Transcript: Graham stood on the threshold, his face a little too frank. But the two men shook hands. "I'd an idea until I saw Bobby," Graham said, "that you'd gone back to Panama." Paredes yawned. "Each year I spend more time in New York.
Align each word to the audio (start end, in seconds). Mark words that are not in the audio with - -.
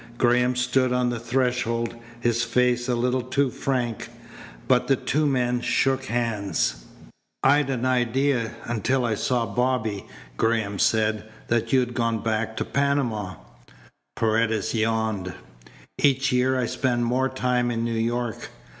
Graham 0.17 0.55
stood 0.55 0.91
on 0.91 1.11
the 1.11 1.19
threshold, 1.19 1.93
his 2.19 2.43
face 2.43 2.87
a 2.89 2.95
little 2.95 3.21
too 3.21 3.51
frank. 3.51 4.09
But 4.67 4.87
the 4.87 4.95
two 4.95 5.27
men 5.27 5.61
shook 5.61 6.05
hands. 6.05 6.85
"I'd 7.43 7.69
an 7.69 7.85
idea 7.85 8.55
until 8.65 9.05
I 9.05 9.13
saw 9.13 9.45
Bobby," 9.45 10.07
Graham 10.37 10.79
said, 10.79 11.25
"that 11.49 11.71
you'd 11.71 11.93
gone 11.93 12.23
back 12.23 12.57
to 12.57 12.65
Panama." 12.65 13.35
Paredes 14.15 14.73
yawned. 14.73 15.35
"Each 15.99 16.31
year 16.31 16.59
I 16.59 16.65
spend 16.65 17.05
more 17.05 17.29
time 17.29 17.69
in 17.69 17.85
New 17.85 17.93
York. 17.93 18.49